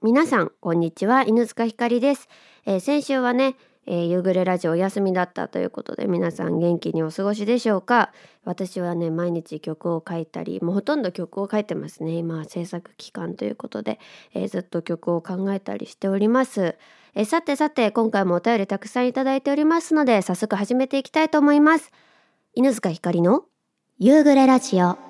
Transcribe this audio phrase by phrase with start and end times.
[0.00, 1.22] 皆さんこんにちは。
[1.24, 2.28] 犬塚ひかりです、
[2.66, 8.12] えー、先週はね、えー、夕暮れラジオお休みだったということで皆さん元気にお過ごしでしょうか。
[8.44, 12.12] 私はね毎日曲を書いたりもうほとんど曲を書いてますね。
[12.12, 13.98] 今制作期間ということで、
[14.34, 16.76] えー、ずっと曲を考えたりしております。
[17.16, 21.90] えさてさて今回もお便りたくさんいただいておりますので早速始めていきたいと思います。
[22.54, 23.46] 犬塚ひかりの
[23.98, 25.07] 夕暮れラジオ。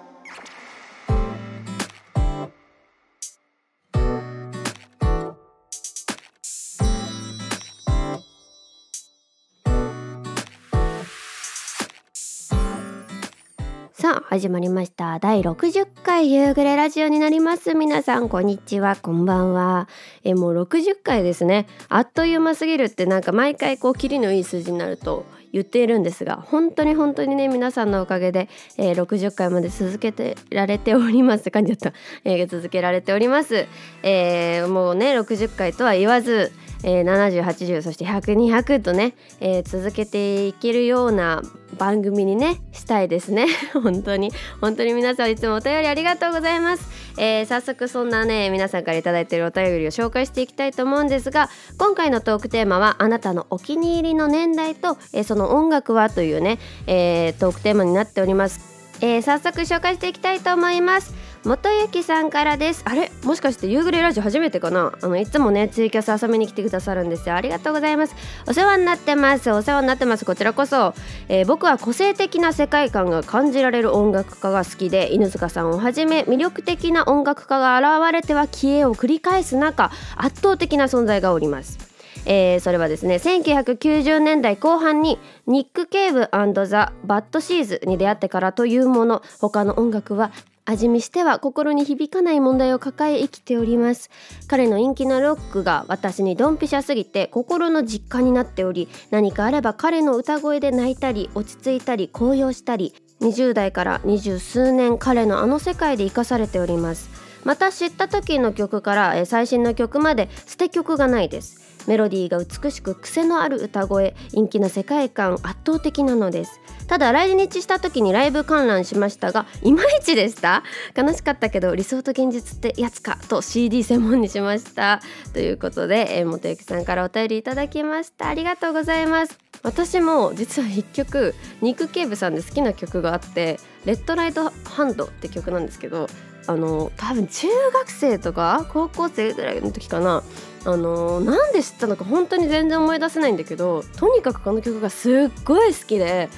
[14.30, 15.18] 始まりました。
[15.20, 17.72] 第60回夕暮れラジオになります。
[17.72, 18.94] 皆さんこんにちは。
[18.94, 19.88] こんばんは。
[20.22, 21.66] えもう60回ですね。
[21.88, 31.50] あっという間すぎるってなんか毎回こうキリのいい数字になると言っているんですが本当に本当にね皆さんのおかげで、えー、60回まで続けてられております。
[31.50, 33.66] 感じだった、えー、続けられております、
[34.02, 41.42] えー、もうね60回とは言わずえー、7080そして100200とね、えー、続けていけるような
[41.76, 43.46] 番組にねしたいですね。
[43.72, 44.32] 本当に。
[44.60, 46.88] 本当に皆さんいつもお便りありがとうございます、
[47.18, 58.60] えー、早速そんなね皆さんから頂いているお便りを紹介していきたいと思うんですが今回のトークテーマはあなたのお気に入りの年代と、えー、その音楽はというね、えー、トークテーマになっております、
[59.00, 61.17] えー、早速紹介していきたいと思います。
[61.44, 62.82] 元幸さんからです。
[62.84, 63.10] あれ？
[63.24, 64.92] もしかして夕暮れラジオ初めてかな？
[65.00, 67.34] あのいつもねツイキャス遊びに来てくださるんですよ。
[67.36, 68.14] ありがとうございます。
[68.46, 69.50] お世話になってます。
[69.50, 70.24] お世話になってます。
[70.24, 70.94] こちらこそ、
[71.28, 81.78] えー、僕は個性的な世界観が感じられる音楽家が好きで犬塚さんをはじめ魅力的な音楽家が現れては消えを繰り返す中圧倒的な存在がおります。
[82.26, 89.22] えー、それはですね1990年代後半にニック・ケイヴ・ザ・バッド・シーズに出会ってからというもの。
[89.40, 90.30] 他の音楽は
[90.70, 94.10] 味見しては心に響かない問題を抱え生きております。
[94.48, 107.08] 彼の陰気なロックが私にドンピシャすぎて心の実家になっており何かあれば彼の歌声で泣いたり落ち着いたり高揚したり20代から二十数年彼のあの世界で生かされております。
[107.44, 111.67] また知った時の曲から最新の曲まで捨て曲がないです。
[111.88, 116.60] メロディーが美しく癖のある歌声陰気な世界観圧倒的なのです。
[116.86, 120.62] ただ来日した時にライブ観覧しましたがいまいちでした。
[120.94, 123.18] 悲しかったけど理想と現実ってやつか？
[123.28, 125.00] と CD 専門にしました。
[125.32, 128.28] ということで、えー、元幸さんからお便りいただきました。
[128.28, 129.38] ありがとうございます。
[129.62, 136.06] 私も実は1曲ニック・ケーブさんで好きな曲があって「レッドライトハンド」って曲なんですけど
[136.46, 140.22] あの多分中学生とか高校生ぐらいの時かな。
[140.64, 145.14] あのなんで知ったのか本当に全然思い出せないんだけどとにかくこの曲がすっ
[145.44, 146.28] ごい好きで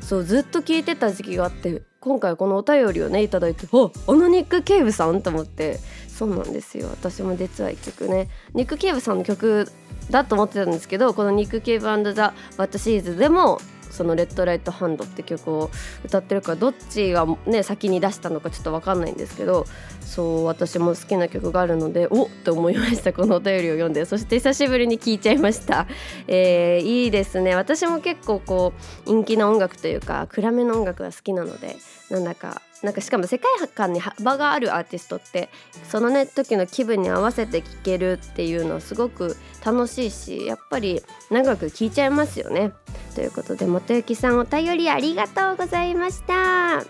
[0.00, 9.66] そうずっと聴いてた時期があって今回このお便りをね頂いて「ああのニック・ケイブさん?」と思ってそうなんですよ私も実は1曲ねニック・ケイブさんの曲
[10.10, 13.60] だと思ってたんですけどこのニック・ケイブザ・バットシーズでも
[13.90, 15.70] その「レッドライトハンド」って曲を
[16.04, 19.66] 歌ってるからどっちがね先に出したのかちょっと分かんないんですけど
[20.00, 24.04] そう私も好きな曲があるのでおっと思いましたこのお便りを読んで。
[24.04, 25.86] そして久しぶりに聴いちゃいました、
[26.26, 27.54] えー、いいですね。
[27.54, 28.72] 私も結構こ
[29.06, 31.76] う陰気な音楽というか暗めの音楽が好きなので
[32.10, 35.50] なんだかなんかしかも世界観に幅があるアーティストって
[35.88, 42.72] そのね時の気分に合わせて聴けるっていうのはすごく楽しいしやっぱり長く聴いちゃいますよね。
[43.14, 46.84] ということで元幸さんお便りありがとうございました。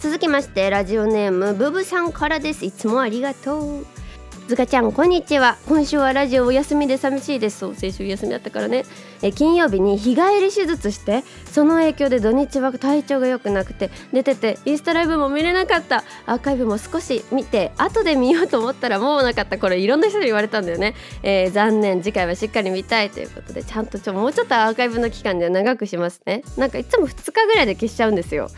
[0.00, 2.64] 続きましてラジオネームブブさんからです。
[2.64, 3.95] いつもありがとう。
[4.46, 5.58] ずかちゃんこんにちは。
[5.66, 7.58] 今週はラジオお休みで寂しいです。
[7.58, 8.84] そう先週休みだったからね。
[9.20, 16.04] え金曜日に日帰り手術してその影響で土日は体調が良くなくて出ててインスタライブも見れなかった。
[16.26, 19.58] アーカイブも少し見て後で見ようと思ったらもうなかった。
[19.58, 22.00] これいろんな人に言われたんだよね、えー、残念。
[22.00, 23.10] 次回はしっかり見たい。
[23.10, 26.44] ということでちゃんとちょもうちょっとアーカイブの期間で長くしますね。
[26.56, 28.48] なんかいつも2日ぐらいで消しちゃうんですよ。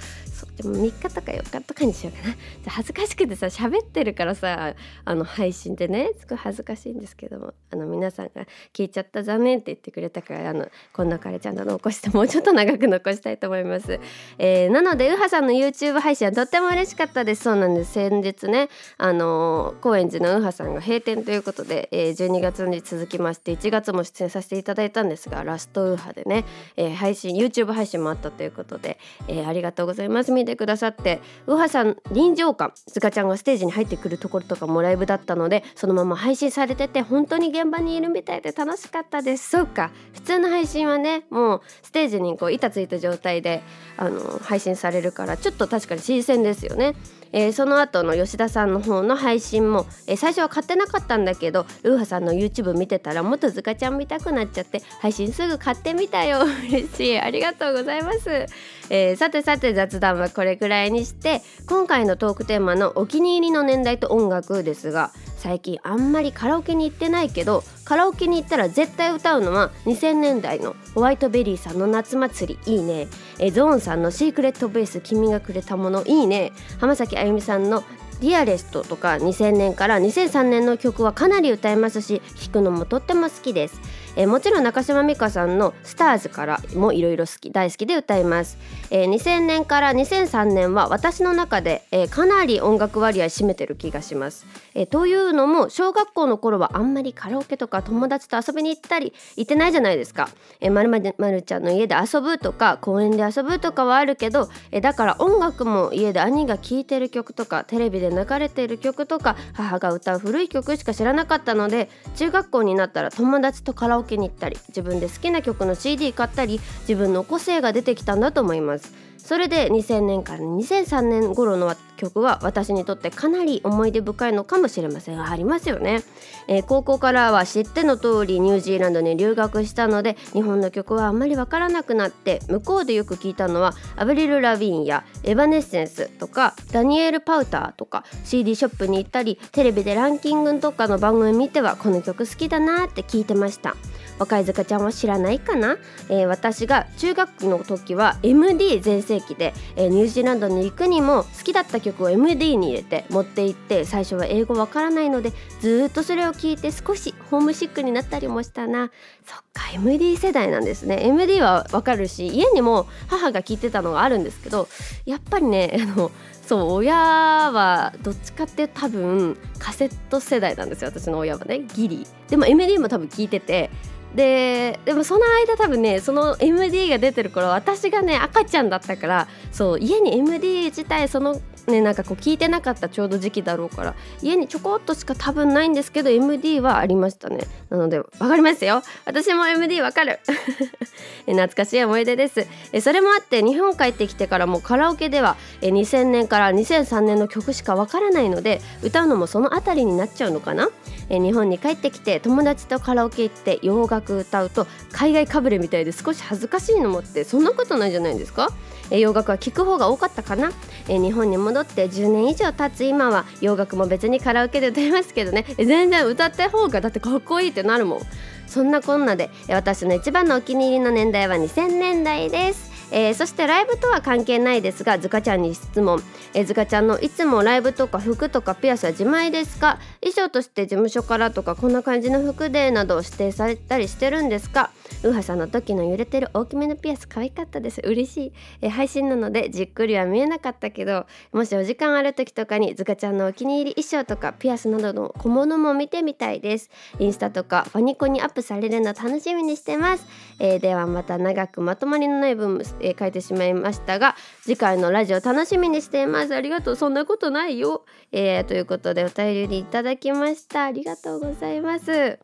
[0.58, 2.36] でも3日とか4日とかにしようかな。
[2.66, 4.74] 恥ずかしくてさ喋ってるからさ
[5.04, 14.00] あの配信でねすごい恥ずかしいんですけどもあの皆さんが聞いちゃった残念って言ってくれたからあのこんな彼ちゃんと残して もうちょっと長く残したいと思います、
[14.38, 17.44] えー、なのでうはさんの YouTube 配信はとっても嬉しかったです。
[17.44, 17.92] そうなんです。
[17.92, 26.44] 先日ねあの高円寺のうはさんが閉店ということで、えー、12月に続きまして1月も出演させていただいたんですがラストウーハでね、
[26.76, 28.98] えー、配信 YouTube 配信もあったということで、
[29.28, 30.32] えー、ありがとうございます。
[30.48, 39.50] てくださってウハさん臨場感ずかちゃんがステージに入ってくるところとかもライブだったのでそのまま配信されてて本当に現場にいるみたいで楽しかったです。
[39.50, 43.62] そうか普通の配信はねもうステージにこう板ついた状態で
[43.96, 46.94] あの配信されるからちょっと確かに新鮮ですよね。
[47.32, 56.40] えー、その後の吉田さんの方の配信も、えー、最初は買ってなかったんだけどルーハさんの YouTube 見てたらもっとずかちゃん見たくなっちゃって配信すぐ買ってみたよ。
[56.68, 57.18] 嬉しい。
[57.18, 58.46] ありがとうございます、
[58.90, 72.74] えー、さてさて雑談はこれくらいにして今回のトークテーマのお気に入りの年代と音楽ですが最近あんまりカラオケに行ってないけどカラオケに行ったら絶対歌うのは2000年代のホワイトベリーさんの夏祭り。
[72.74, 73.08] いいね。
[73.38, 76.04] えゾーンさんのシークレットベース君がくれたもの。
[76.04, 76.52] いいね。
[76.80, 77.84] 浜崎あゆみさんの
[78.20, 83.80] ディアレストとか2000年から2003年の曲はかなり歌えますし聴くのもとっても好きです。
[84.18, 88.58] えー、もちろん中島美嘉さんの「スターズ」からもいろいろ好き大好きで歌います、
[88.90, 94.44] えー、2000年から2003年は私の中で、えー、かなり音楽割合占めてる気がします、
[94.74, 100.28] えー、というのも小学校の頃はあんまりカラオケとか友達と遊びに行ったり行ってないじゃないですか、
[100.60, 119.08] えー、まるまるちゃんの家で遊ぶとか公園で遊ぶとかはあるけど、えー、だから音楽も家で兄が聴いてる曲とかテレビで流れてる曲とか母が歌う古い曲しか知らなかったので中学校になったら友達とカラオケケに行ったり自分で好きな曲の CD 買ったり自分の個性が出てきたんだと思います。
[119.28, 125.22] それで2000年から2003年頃の曲は私にとってかなり思い出深いのかもしれません。
[125.22, 126.02] ありますよね、
[126.46, 143.76] えー、高校からは知っての通りニュージーランドに留学したので日本の曲はあんまりわからなくなって向こうでよく聞いたのはアブリル・ラビーンやエバネッセンスとかダニエル・パウターとか CD ショップに行ったりテレビでランキングとかの番組見てはこの曲好きだなって聞いてました。
[144.18, 145.78] 若い塚ちゃんは知らないかな、
[146.08, 158.90] えー、私が中学の時は MD 全盛期で、えー、ニュージーランドに行くにも好きだった曲を MD に入れて持って行って最初は英語わからないのでずっとそれを聞いて少しホームシックになったりもしたな。
[159.24, 161.00] そっか MD 世代なんですね。
[161.06, 164.68] MD はわかるし家にも母が聞いてたのがあるんですけど
[165.04, 166.10] やっぱりね あの
[166.46, 170.88] そう親はどっちかって多分カセット世代なんですよ。
[170.88, 172.06] 私の親はねギリ。
[172.28, 173.70] でも MD も多分聞いてて
[174.14, 187.40] ででもその間多分ねその MD が出てる頃私がね赤ちゃんだったからそう家に MD 自体そのねなんかこう聞いてなかったちょうど時期だろうから家にちょこっとしか多分ないんですけど MD はありましたね。
[187.70, 188.82] なので分かりますよ。
[189.04, 190.20] 私も MD わかる。
[191.26, 192.46] 懐かしい思い出です。
[192.80, 200.70] それもあって日本帰ってきてからもカラオケでは2000年から2003年の曲しかわからないので歌うのもその辺りになっちゃうのかな。
[201.10, 208.48] 日本に帰ってきて友達とカラオケ行って洋楽歌うと海外かぶれみたいで少し恥ずかしいのもってそんなことないじゃないですか？
[208.90, 210.52] 洋楽は聴く方が多かったかな？
[210.86, 215.44] 日本に戻って10年以上経つ今は洋楽も別にカラオケで歌いますけどね。
[215.56, 218.00] 全然歌った方がだってかっこいいってなるもん。
[218.46, 222.67] そんなこんなで私の一番のお気に入りの年代は2000年代です。
[222.90, 226.02] えー、そしてライブとは関係ないですがずかちゃんに質問、
[226.34, 229.78] えー、ずかちゃんのいつもライブとか服とかピアスは自前ですか？
[230.00, 234.70] 衣装として事務所からとかこんな感じの服でなどを指定されたりしてるんですか？
[235.02, 237.80] ウーハさんの時の揺れてる大きめのピアス可愛かったです。
[237.84, 238.32] 嬉しい、
[238.62, 246.70] えー、配信なのでじっくりは見えなかったけどもしお時間ある時とかにずかちゃんのお気に入り衣装とかピアスなどの小物も見てみたいです。
[246.98, 250.06] インスタとかファニコにアップされるの楽しみにしてます、
[250.38, 256.34] えー、ではまた長くまとまりのない分えー、書いてしまいましたが次回のラジオ楽しみにしています。
[256.34, 256.76] ありがとう。
[256.76, 260.64] そんなことないよ、えー、ということでお便りいただきました。
[260.64, 262.18] ありがとうございます。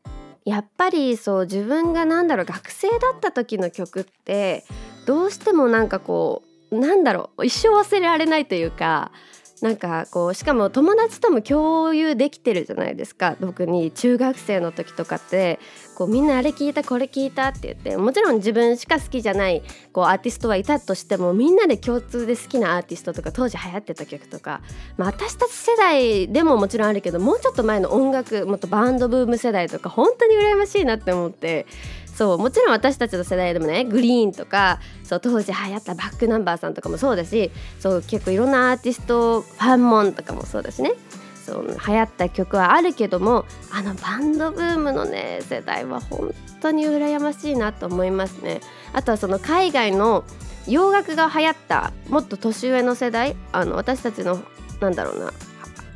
[0.44, 4.64] やっぱりそう自分が何だろう学生だった時の曲って
[5.06, 9.10] どうしてもなんかこうなんだろう一生忘れられないというか
[9.64, 13.34] なんかこうしかも友達とも共有できてるじゃないですか。
[13.40, 15.58] 特に中学生の時とかって
[15.94, 19.62] こうみんなあれ聞いたこれ聞いたって言ってもちろん自分しか好きじゃない
[19.94, 24.60] こうアーティストはいたとしてもみんなで共通で好きなアーティストとか当時流行ってた曲とか、
[24.98, 31.64] まあ、私たち世代でももちろんあるけどもうちょっと前の音楽もっとバンドブーム世代とか本当に羨ましいなって思って
[32.14, 40.92] そうもちろん私たちの世代でもねグリーンとかそう当時流行ったバックナンバーさんとかもそうだしそう結構いろんなアーティストファンモンとかもそうだしね
[41.44, 48.60] そう流行った曲はあるけどもあのバンドブームのね世代は本当に羨ましいなと思いますね。
[48.94, 50.24] あとはその海外の
[50.66, 54.40] 洋楽が流行ったもっと年上の世代あの私たちの
[54.80, 55.32] なんだろうな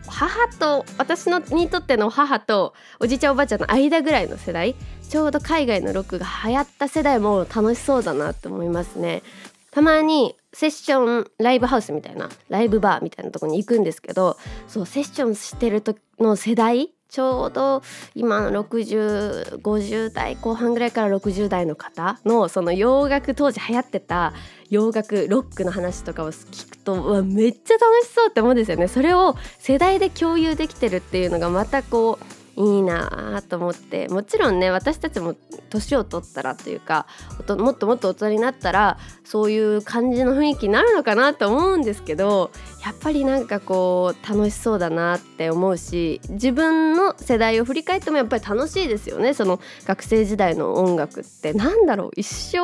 [0.09, 4.75] 母と私のにとっての母とおじいちゃんおばあちゃんの間ぐらいの世代
[5.09, 9.23] ちょうど海外のロックが流行った世代も楽しそうだなって思いますね。
[9.71, 14.37] たまにセッションライブハウスみたいなライブバーみたいなとこに行くんですけど
[14.67, 17.83] そうセッションしてる時の世代ちょうど
[18.15, 24.35] 今6050代後半ぐらいから60代の方のその洋楽当時流行ってた
[24.71, 28.89] 洋楽ロックの話とかを聞くとわめっちゃ楽しそうって思うんですよね。
[28.89, 35.37] それを世代で共有できてるっていうのがまたこういいなと思ってもちろんね私たちも
[35.71, 37.07] 年を取ったらというか
[37.49, 42.51] もっともっと大人になったらそういう感じの雰囲気になるのかなと思うんですけど
[42.85, 49.35] やっぱりなんかこう楽しそうだなって思うし自分の世代を振り返ってもやっぱり楽しいですよね。
[49.35, 51.53] その学生時代の音楽って。
[51.53, 52.59] なんだろう一生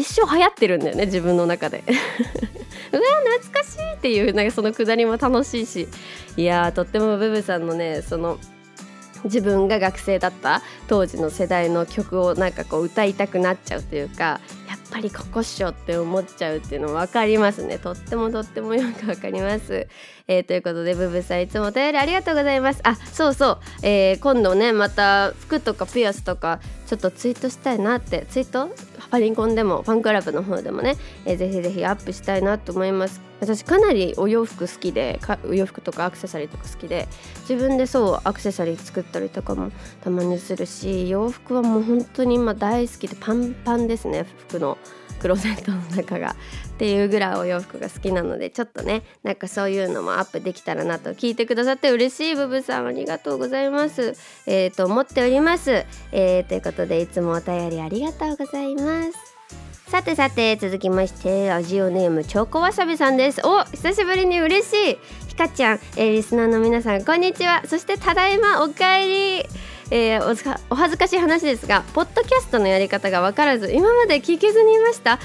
[0.00, 1.82] 一生流行ってるんだよね自分の中で。
[2.92, 3.02] うわ
[3.40, 5.88] 懐かしいっていうなんかそのくだりも楽しいし。
[6.36, 8.38] いやーとってもブブさんのねその
[9.24, 17.78] 自分が学生だった当時の世代の曲をなんかこう歌いたくなっちゃうというかやっぱりここっしょって思っちゃうっていうの分かりますね。
[17.78, 19.88] とってもとってもよく分かります、
[20.28, 22.80] えー、ということでブブさんいつもお便りありがとうございます。
[22.82, 28.26] あそうそう、えー、今度ねまた服とかピアスとかちょっとツイートしたいなって。
[28.28, 28.74] ツイート？
[29.08, 33.20] パリンコンでもファンクラブの方でもね、えー、ぜひぜひアップしたいなと思います。
[33.38, 37.06] 私かなりお洋服好きでお洋服とかアクセサリーとか好きで。
[37.48, 39.70] 自分でそうアクセサリー作ったりとかも
[40.02, 44.76] たまにするし洋服はもう本当に今大好きでパンパンですね服の。
[45.26, 46.36] クローゼットの中が
[46.74, 54.14] っていうぐらいお洋服が好きなのでちょっとねなんかそういうのもアップできたらなと聞いてくださって嬉しいブブさんありがとうございます。
[54.46, 59.12] えー、と思っております、えー、ということでいつもお便りありがとうございます。
[59.90, 63.40] さてさて続きましてラジオネームチョコわさびさんです。
[63.44, 64.98] お久しぶりに嬉しい。
[65.26, 67.62] ひかちゃん、えー、リスナーの皆さんこんにちは。
[67.66, 69.75] そしてただいまおかえり。
[69.90, 75.12] えー、お恥ずかしい話ですがポッドキャストのやり方が分からず今まで聞けずにいました。
[75.12, 75.18] あ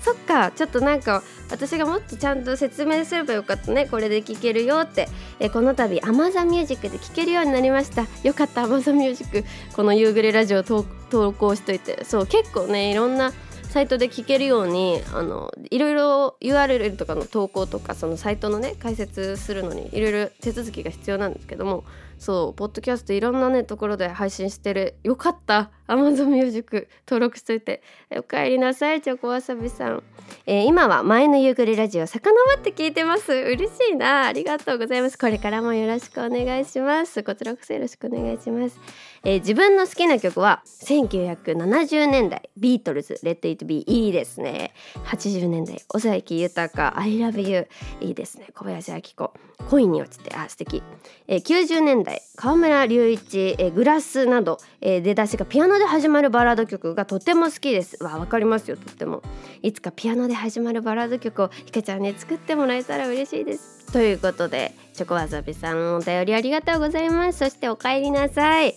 [0.00, 0.50] そっか。
[0.52, 3.86] ちょっとなんか私がもっとちゃんと説明すればよかったね。
[3.86, 8.06] これで聞けるよって、えこの度 Amazon Music で聞けるようになりました。
[8.22, 10.84] よかった Amazon Music この夕暮れラジオ投
[11.32, 12.04] 稿しといて。
[12.04, 13.32] そう結構ねいろんな
[13.70, 21.84] サイトで聞けるようにあのいろいろ URL とかの投稿とかそのサイトのね解説するのにいろいろ手続きが必要なんですけども
[22.20, 24.94] そうポッドキャストいろんなねところで配信してる。
[25.02, 25.70] よかった。
[25.88, 27.82] Amazon Music 登録しといて。
[28.14, 30.02] おかえりなさいチョコわさびさん、
[30.44, 33.32] えー、今は前の夕暮れラジオ遡って聞いてます。
[33.32, 34.26] 嬉しいな。
[34.26, 35.18] ありがとうございます。
[35.18, 37.22] これからもよろしくお願いします。
[37.22, 38.78] こちらこそよろしくお願いします。
[39.22, 44.72] えー、自分の好きな曲は1970年代ビートルズ「Let It Be」いいですね。
[45.04, 47.68] 80年代尾崎豊「I Love You」
[48.00, 48.48] いいですね。
[48.54, 49.32] 小林明子
[49.68, 50.82] 恋に落ちてあ素敵、
[51.28, 58.02] えー、90年代河村隆一、えー、グラスなど、えー、出だしがピアノで始まるバラード曲がとても好きです。
[58.02, 59.22] わわかりますよとっても。
[59.62, 63.86] いつかピアノで始まるバラード曲をひかちゃんに作ってもらえたら嬉しいです。
[63.92, 67.38] ということでチョコわさびさんお便りありがとうございます。
[67.40, 68.74] そしてお帰りなさい。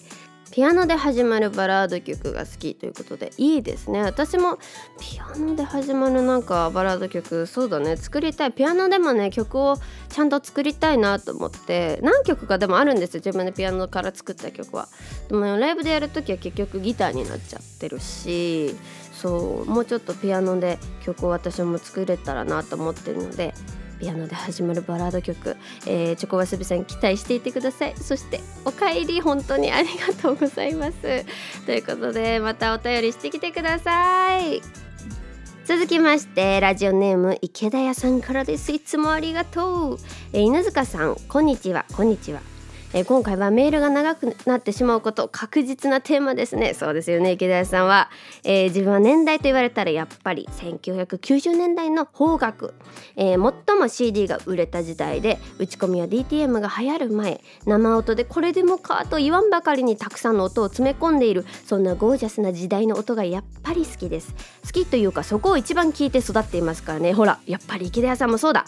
[0.53, 4.03] ピアノで始まるバラード曲が好きということでいいですね。
[4.03, 4.59] 私も
[4.99, 7.97] ピアノで始まるなんかバラード曲そうだね。
[7.97, 8.51] 作りたい。
[8.51, 9.77] ピアノでもね曲を
[10.09, 13.21] ちゃんと作りたいなと思って何曲かでもあるんですよ。
[13.25, 14.89] 自分でピアノから作った曲は。
[15.27, 18.75] でもライブでやる時は結局ギターになっちゃってるし
[19.11, 23.55] そうもうちょっとピアノで曲を私も作れたらなと思ってるので
[24.03, 25.55] ピアノで始まるバラード曲、
[25.87, 27.95] えー、チョコバスビさん期待していてください。
[27.95, 31.25] そしてお帰り本当にありがとうございます。
[31.65, 34.61] ということでまたお便りしてきてください。
[35.63, 38.73] 続きましてラジオネーム池田屋さんからです。
[38.73, 39.97] いつもありがとう、
[40.33, 42.41] えー、犬塚さんこんにちはこんにちは。
[42.95, 46.75] えー、今回はメールが長くなってしまうこと確実なテーマですね。
[46.75, 47.31] そうですよね。
[47.31, 48.11] 池田さんは、
[48.43, 52.75] えー、自分は年代と言われたらやっぱり1990年代の邦楽、
[53.15, 57.41] えー、最も CD が売れた時代で打ち込みや DTM が流行る前。
[57.65, 61.45] 生音でこれでもかと言わんばかりにたくさんの音を詰め込んでいる。
[61.65, 64.35] そんなゴージャスな時代の音がやっぱり好きです。
[64.63, 67.13] 好きというかそこを一番聞いて育っていますからね。
[67.13, 68.65] ほらやっぱり池田屋さんもそうだ。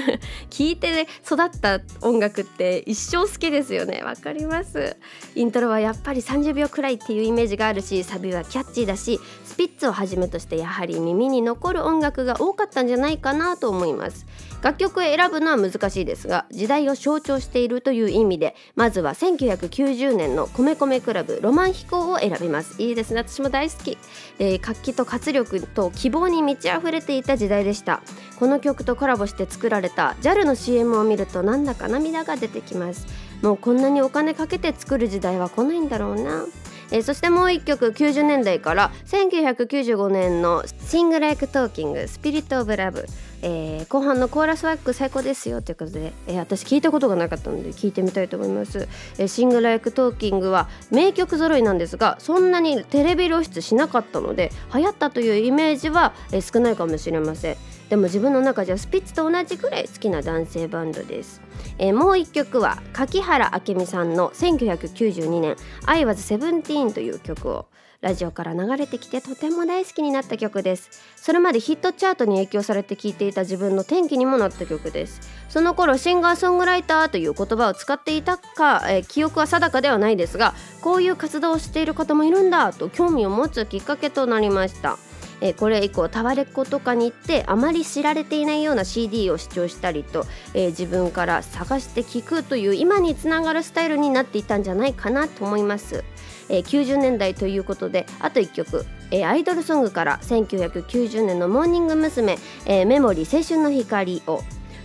[0.48, 3.65] 聞いて育った音楽って一生好きです。
[3.66, 4.02] ですよね。
[4.04, 4.96] わかります。
[5.34, 14.26] イントロはやっぱり30秒くらいっていうイメージがあるしサビはキャッチーだしスピッツをはじめとしてやはり耳に残る音楽が多かったんじゃないかなと思います。
[14.62, 22.80] 楽曲を選ぶのは難しいですが時代を象徴しているという意味でまずは1990年の米米クラブロマン飛行を選びます。
[22.80, 23.20] いいですね。
[23.20, 23.98] 私も大好き、
[24.38, 28.02] えー、活気と活力と希望に満ち溢れていた時代でした。
[28.38, 33.25] この曲とコラボして作られた JAL の CM を見るとなんだか涙が出てきます。
[33.42, 36.46] もうこんなにお金かけて作る時代は来ないんだろうな。
[36.90, 43.04] えー、そしてもう一曲90年代から1995年の「Sing Like Talking Spirit of Love」
[43.42, 48.88] えー、後半のコーラスワーク最高ですよということで、えー、私聞いたことがなかったので聞いてみたいと思います、
[49.18, 57.56] えー、シングライクトーキングは名曲揃いなんですがそんなにテレビ露出しなかったので流行ったというイメージは、え少ないかもしれません。
[57.88, 61.40] でも自分の中じゃスピッツと同じくらい好きな男性バンドです、
[61.78, 67.66] えもう一曲は柿原明美さんの1992年「I was 17」という曲を
[68.02, 70.90] ラジオから流れてきてとても大好きになった曲です。
[71.16, 75.20] それまでヒットチャートに影響されて聴いていた自分の転機にもなった曲です。
[75.48, 84.98] その頃シンガーソングライターという言葉を使っていたか、えー、記憶は定かではないですがこういう活動をしている方もいるんだと興味を持つきっかけとなりました。
[85.40, 96.04] え、これ以降タワレコとかに行ってあまり知られていないような CD を視聴したりと、え、自分から探して聴くという今につながるスタイルになっていたんじゃないかなと思います。
[96.48, 104.42] えー、90年代ということであと1曲、え、アイドルソングから1990年のモーニング娘、え、メモリー青春の光を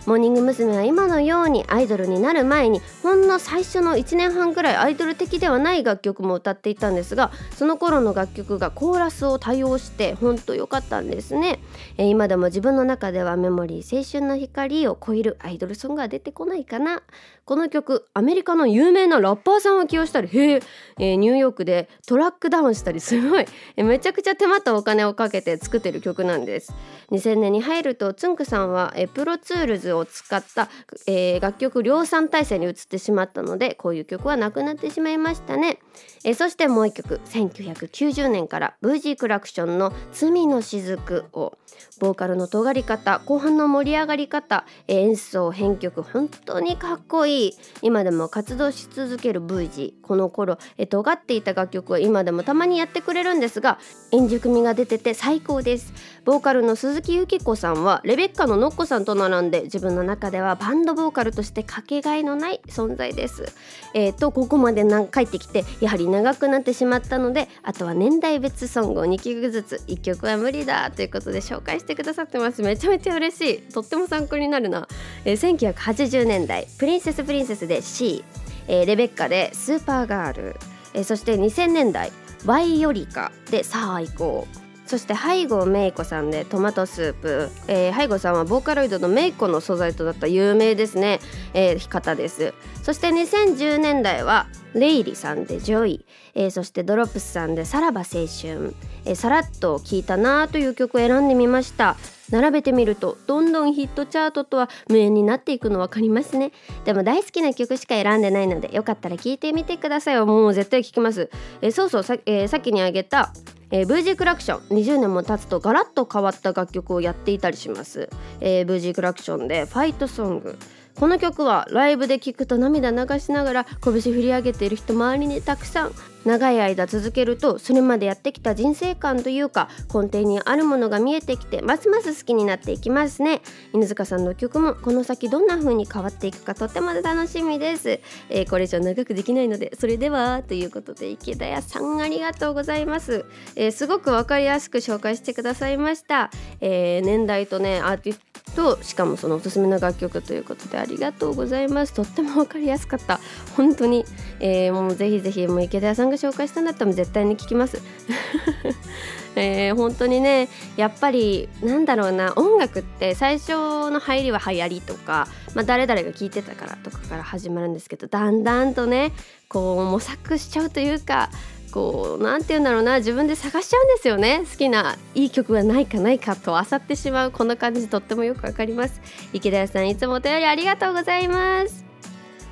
[0.07, 0.71] モーニング娘。
[0.75, 11.59] は今のようにアイドルになる前にほんの最初の1年半くらいアイドル的ではない楽曲も歌っていたんですがその頃の楽曲がコーラスを多用してほんと良かったんですね、
[11.97, 17.03] えー、今でも自分の中では Memory 青春の光を超えるアイドルソングは出てこないかな
[17.45, 20.59] この曲アメリカの有名なラッパーさんを起用したりへえ
[20.99, 23.45] えー、ニューヨークでトラックダウンしたりすごい、
[23.75, 26.73] えー、めちゃくちゃ手間とお金をかけて作ってる曲なんです。
[27.11, 30.69] 2000年に入るとつんくさんは、えー、 Pro Tools を使った、
[31.07, 35.79] えー、楽曲量産体制に移ってしまったのでこういう曲はなくなってしまいましたね、
[36.23, 41.57] え、そしてもう一曲1990年からブージークラクションの「罪の雫」を
[41.99, 47.57] ボーカルの尖り方後半の盛り上がり方演奏編曲本当にかっこいい。
[47.81, 53.79] 今でも活動し続けるブージーこの頃え尖っていた楽曲を今でもたまにやってくれるんですが
[54.11, 55.93] 円熟味が出てて最高です。
[56.25, 63.45] ボーカルの鈴木由紀子さんはレベッカのノッコさんと並んで自分の中ではバンドボーカルとしてかけがえのない存在です。
[63.93, 72.61] えー、とここまで帰ってきてやはり長くなってしまったのであとは年代別ソングを2曲ずつ1曲は無理だということで紹介してくださってます。
[72.61, 73.61] めちゃめちゃ嬉しい。
[73.73, 74.87] とっても参考になるな、
[75.25, 78.23] えー、1980年代プリンセスプリンセスで C、
[78.67, 80.55] えー、レベッカで Super Girl、
[80.93, 82.11] えー、そして2000年代
[82.45, 84.60] バイオリカでさあ行こう。
[84.91, 91.21] そして拝郷メイコさんでトマトスープ、えー、拝郷さんはボーカロイドのメイコの素材となった有名ですね、
[91.53, 92.53] えー、方です。
[92.83, 98.75] そして2010年代はレイリさんで Joy、えー、そしてドロップスさんでさらば青春、
[99.05, 101.95] えー、さらっと聴いたなという曲を選んでみました。
[102.31, 106.51] 並べてみるとどんどんヒットチャートとは無縁になっていくの分かりますね。
[106.85, 111.29] でも大好きな曲しか選んでないのでよかったら聴いてみてくださいもう絶対聴きます、
[111.61, 113.33] えー、そうそうさ,、えー、さっきにあげた
[113.71, 114.77] えー、VG クラクション。
[114.77, 118.09] 20年も経つとガラッと変わった楽曲をやっていたりします、
[118.41, 120.57] えー、VG クラクションでファイトソング。
[120.95, 125.91] この曲はライブで聴くと涙流しながら拳振り上げている人周りにたくさん
[126.25, 133.41] 長い間続けるとそれまでやってきた人生観というか根底にあるものが見えてきてますます好きになっていきますね。
[133.73, 137.99] 犬塚さんの曲もこの先どんな風に変わっていくかとても楽しみです、
[138.29, 143.25] えー、これ以上長くできないのでそれではということで池田屋さんありがとうございます、
[143.55, 151.93] えー、すごくわかりやすく紹介してくださいました、えー、年代とねアーティストとしかもそのおすすめの楽曲ということでありがとうございます。
[151.93, 153.19] とってもわかりやすかった。
[153.55, 154.05] 本当に、
[154.39, 157.81] えー、もうぜひぜひもう池田屋さんが紹介したんだったら絶対に聞きます。
[159.35, 163.51] えー、本当にねやっぱりなんだろうな音楽って最初
[163.89, 169.13] の入りは流行りとか、まあ、誰々が聴いてたからとかから始まるんですけどだんだんとね
[169.47, 171.29] こう模索しちゃうというか
[171.71, 174.43] こう何て言うんだろうな自分で探しちゃうんですよね。
[174.49, 179.01] 好きないい曲がないかないかと漁ってしまうこの感じとってもよくわかります。
[179.33, 181.91] 池田屋さんいつもお便りありがとうございます。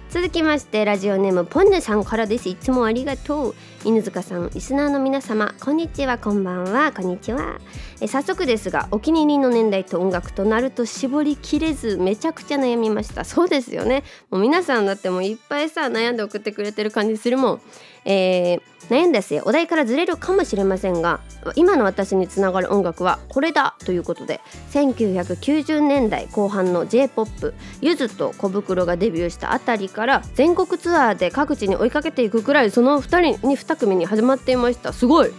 [0.09, 2.49] 続きましてラジオネームポンヌさんからです。
[2.49, 3.55] いつもありがとう。
[3.85, 6.17] 犬塚さんリスナーの皆様こんにちは。
[6.17, 6.91] こんばんは。
[6.91, 7.59] こんにちは。
[8.01, 13.23] え早速ですがお気に入りの年代と音楽となると絞りきれずめちゃくちゃ悩みました。
[13.23, 14.03] そうですよね。
[14.31, 17.61] もう皆さんだってもういっぱいさ悩んで送ってくれてる感じするもん。
[18.05, 21.19] えー、悩んだ末お題からずれるかもしれませんが
[21.55, 27.31] 今の私につながる音楽はこれだということで1990年代後半の j p o p
[27.81, 34.93] ゆずと小袋がデビューしたあたりから全国ツアーで各地に追いかけていくくらいその2人に2組に始まっていました。
[34.93, 35.31] すごい。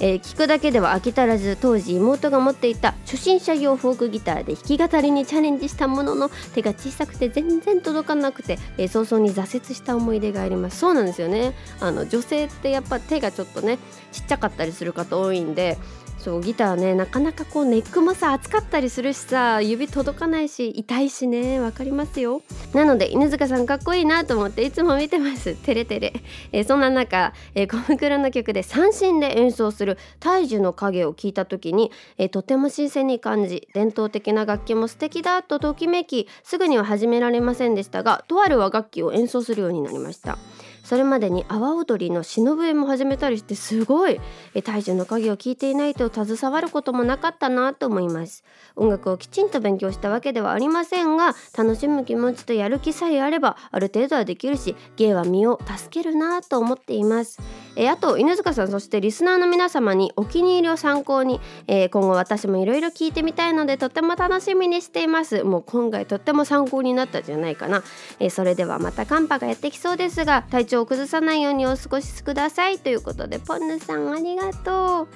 [0.00, 10.78] えー、聞くだけでは飽き足らず当時妹が持っていた初心者用フォークギターで弾き語りにチャレンジしたものの手が小さくて全然届かなくて、えー、早々に挫折した思い出があります。
[10.78, 11.54] そうなんですよね。
[11.80, 13.78] あの女性ってやっぱ手がちょっとね
[14.12, 15.78] ちっちゃかったりする方多いんで
[16.24, 22.40] そうギターねなかなかこうネックもさ熱かったりするしさ指届かないし痛いしねわかりますよ。
[22.72, 25.54] なので犬塚さんかっこいいなと思っていつも見てます。
[25.54, 26.14] テレテレ、
[26.52, 40.38] えー、そんな中、えー、コムクロの曲で三振で演奏する「大樹の影」を聞いた時に、えー、とても新鮮に感じ伝統的な楽器も素敵だとときめきすぐには始められませんでしたがとある和楽器を演奏するようになりました。
[40.84, 44.20] それまでに阿波踊りの忍笛も始めたりしてすごい
[44.62, 48.44] 大樹の影を聞いていないと携わることもなかったなと思います。
[48.76, 57.40] 音楽をきちんと勉強したわけではありませんが楽しむ気持ちとやる気さえあればある程度はできるし芸は身を助けるなと思っています。
[57.76, 65.42] えあと犬塚さんそしてリスナーの皆様にお気に入りを参考に、えー、今後私もいろいろ聞いてみたいのでとっても楽しみにしています。
[65.44, 67.82] もう今回とっても参考になったんじゃないかな、
[68.20, 75.08] えー、それではまた寒波がやってきそうですが体調調を崩さないようにお過ごしくださいということでポンヌさんありがとう。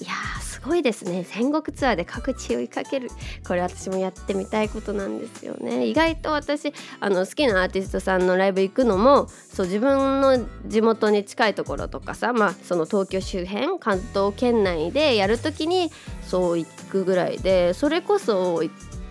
[0.00, 1.22] いやーすごいですね。
[1.22, 3.08] 全国ツアーで各地を追いかける。
[3.46, 5.86] これ私もやってみたいことなんですよね。
[5.86, 18.64] 意外と私あの好きなアーティストさんのライブ行くのもそう自分の地元に近いところとかさまあその東京周辺関東圏内でやる時にそう行くぐらいでそれこそ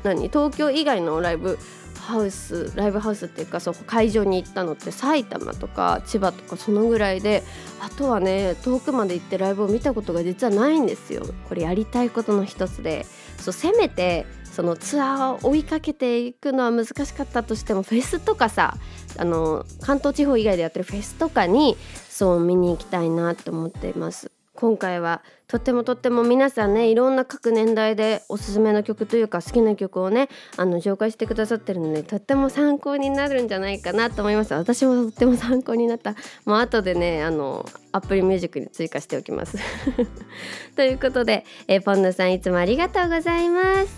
[0.03, 1.57] 何東京以外のライブ
[2.03, 7.43] ハウスライブハウスっていうかそう会場に行ったのって埼玉とか千葉とかそのぐらいで
[7.79, 11.25] あとはね遠くまで行ってライブを見たことが実はないんですよ。
[11.47, 13.05] これやりたいことの一つで。
[13.43, 18.77] そうせめてそのツアーを追いかけていくのは難しかったとしてもフェスとかさ
[19.17, 21.75] あの関東地方以外でやってるフェスとかに
[22.07, 24.31] そう見に行きたいなって思っています。
[24.55, 34.55] 今回はとってもとっても皆さんねいろんな各年代でおすすめの曲というか好きな曲をねあの紹介してくださってるのでとっても参考になるんじゃないかなと思います。
[34.55, 36.15] 私もとっても参考になった。
[36.45, 39.59] もう後でねあのアプリミュージックに追加しておきます。
[40.75, 43.93] ということで、えポンヌさんいつもありがとうございます。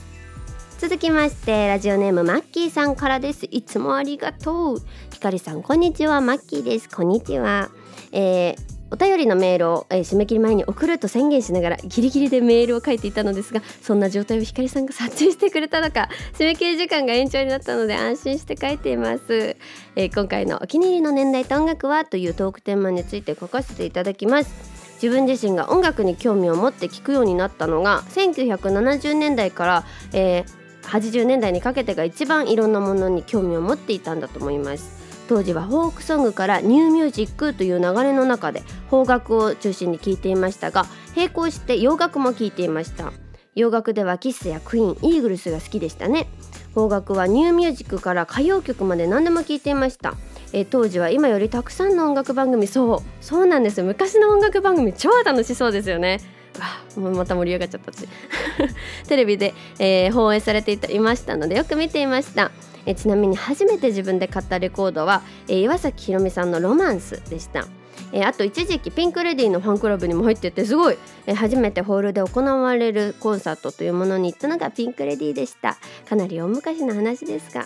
[0.77, 3.47] 続きましてラジオネームマッキーさんからです。
[3.49, 4.81] いつもありがとう。
[5.09, 6.19] ひかりさんこんにちは。
[6.19, 6.89] マッキーです。
[6.89, 7.69] こんにちは、
[8.11, 19.57] えーお便りのメールを、えー、締め切り前に送ると宣言しながらギリギリでメールを書いていたのですがそんな状態をひかりさんが察知してくれたのか 締め切り時間が延長になったので安心して書いています、
[19.95, 24.75] えー、今回のお気に入りの年代と音楽はというトークテーマについて書かせていただきます。
[24.95, 35.04] 自分自身が音楽に興味を持って聴くようになったのが1970年代から、えー、80年代にかけてが一番いろんなものに興味を持っていたんだと思います。
[35.27, 40.85] 当時はフォークソングからニューミュージックという流れの中で邦楽を中心に聴いていましたが
[41.15, 43.11] 並行して洋楽も聴いていました。
[43.55, 46.27] 洋楽ではキッスやクイーンイーグルスが好きでしたね。
[46.73, 50.15] 邦楽はニューミュージックから歌謡曲まで何でも聴いていました。
[50.51, 56.19] え当時は今よりたくさんの音楽番組そうそうなんです昔の音楽番組超楽しそうですよね。
[56.59, 58.07] わもうまた盛り上がっちゃったし。
[59.07, 62.51] テレビで、えー、放映されていましたのでよく見ていました。
[62.85, 67.67] えちなみに初めて自分で買ったレコードは、え岩崎宏美さんの「ロマンス」でした。
[68.11, 77.65] えあと一時期ピンク・レディーのファンクラブにも入っててすごい、え初めてホールで行われるコンサートというものに行ったのがピンク・レディーでしたかなり大昔の話ですが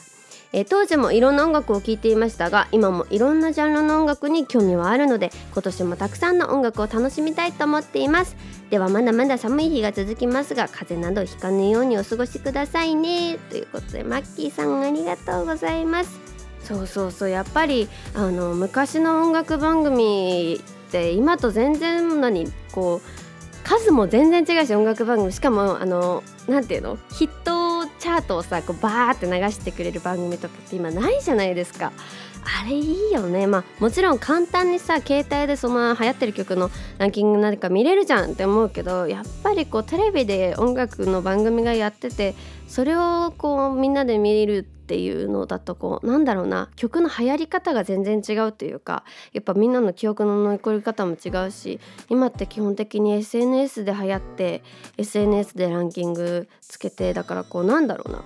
[0.51, 8.35] えー、当時もいろんな音楽を聴いていましたが今もいろんなジャンルの音楽に興味はあるので今年もたくさんの音楽を楽しみたいと思っています。
[8.69, 13.37] ではまだまだ寒い日が続きますが風邪などひかぬようにお過ごしくださいね。
[13.49, 16.19] ということでマッキーさんありがとうございます。
[16.63, 25.31] そうそうそうやっぱりあの昔の音楽番組って今と全然何こう数も全然違うし音楽番組。
[25.31, 26.97] しかもあのなんていうの？
[27.11, 27.68] ヒット
[27.99, 31.91] チャートをさこうバーって流してくれる番組とかって今ないじゃないですか。
[32.61, 42.35] あれいいよねまあもちろん簡単にさ携帯でその流行ってる曲のランキングなんか見れるじゃんって思うけどやっぱりこうテレビで音楽の番組がやってて
[42.67, 54.63] それをこうみんなで見るってていうのだとこうなんだろうな曲の流行り方が全然違うというかやっぱみんなの記憶の残り方も違うし今って基本的に SNS で流行って
[54.97, 58.23] SNS でランキングつけてだからこうなんだろうな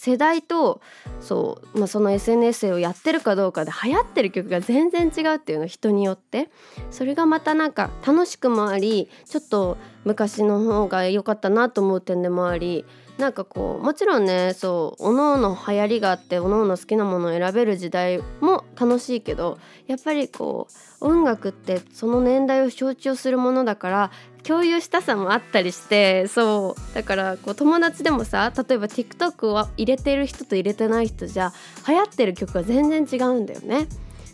[0.00, 0.80] 世代と
[1.20, 6.50] そう、まあ、その SNS をやってるかどうかで流行ってる曲が全然違うっていうの人によって
[6.90, 12.86] それがまたなんか楽しくもありちょっと昔の方が良かったなと思う点でもあり
[13.20, 20.68] なんかこうもちろんねそうおのおの流行りがあっておのおの好きなものを選べる時代も楽しいけどやっぱりこ
[21.00, 24.10] う音楽ってその年代を象徴するものだから
[24.42, 31.52] 共有したさもあったりしてそうだからこう友達でもさ例えば TikTok を入れてる人と入れてない人じゃ
[31.86, 33.86] 流行ってる曲が全然違うんだよね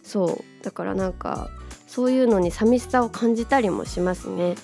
[0.05, 1.51] そうだからなんか
[1.89, 4.55] そういうのに寂しさを感じたりもしますね。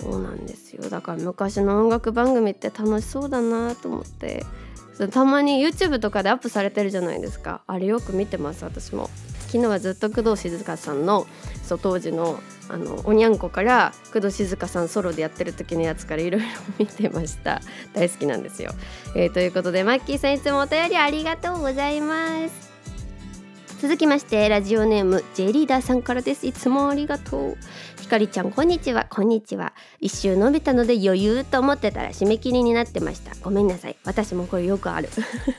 [0.00, 0.88] そうなんですよ。
[0.88, 4.44] だから昔の音楽番組って楽しそうだなと思って。
[5.12, 7.62] たまに YouTube とかでアップされてるじゃないですか。
[7.66, 9.08] あれよく見てます私も。
[9.46, 11.26] 昨日はずっと工藤静香さんの
[11.64, 16.46] そう当時のあのおにゃんこから工藤静香さんソロでやってる時のやつからいろいろ
[16.78, 17.60] 見てました。
[17.92, 18.72] 大好きなんですよ、
[19.16, 22.70] えー、ということでマッキーさんいつもお便りありがとうございます。
[23.80, 26.46] 続きましてラジオネーム J リーダーさんからです。
[26.46, 27.56] いつもありがとう。
[28.10, 29.06] かりちゃんこんにちは。
[29.08, 29.72] こんにちは。
[30.00, 33.36] 一周伸びたので余裕と思ってたら締め切りになってました。
[33.40, 33.96] ごめんなさい。
[34.04, 35.08] 私もこれよくある。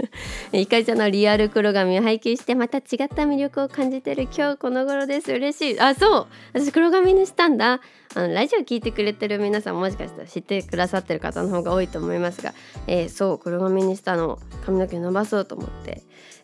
[0.52, 4.24] ひかりちゃんのリアル黒髪を拝見してまた違った魅力を感じてる。
[4.24, 5.32] 今日この頃です。
[5.32, 5.80] 嬉しい。
[5.80, 6.28] あそう。
[6.52, 7.80] 私黒髪にしたんだ。
[8.16, 12.54] あのラジオ聞いてくれてる皆さんもしかしたら知ってくださってる方の方が多いと思いますが、
[12.86, 13.40] えー、そう。
[13.40, 16.02] 黒髪にしたの髪の毛伸ばそうと思って。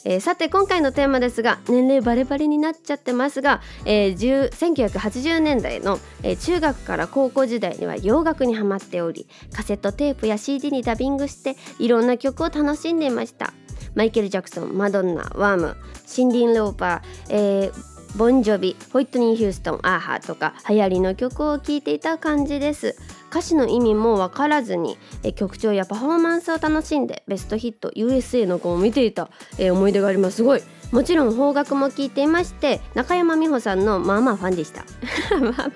[0.09, 13.53] えー、さて今回のテーマですが年齢バレバレになっちゃってますが、えー、1980年代の、えー、中学から高校時代には洋楽にはまっておりカセットテープや CD にダビングしていろんな曲を楽しんでいました。
[13.95, 22.95] マイケル・ジャクソンマドンナワームシンディン・ローパー、えーボンジョビホイットニー・ヒューストンアーハーとか流行りの曲を聴いていた感じです。
[23.29, 24.97] 歌詞の意味も分からずに
[25.35, 30.37] 曲調やパフォーマンスを楽しんでベストヒット USA の子を見ていた、え思い出があります。
[30.37, 30.61] すごい。
[30.91, 34.85] もちろん邦楽も聴いていまして中山美穂さんのまあまあファンでした。
[35.39, 35.69] まあまあ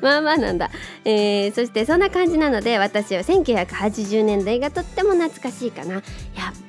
[0.00, 0.70] まあまあなんだ、
[1.04, 5.94] えー、そしてそんな感じなので私は1980年代がとっても懐かしいかな。
[5.94, 6.02] やっ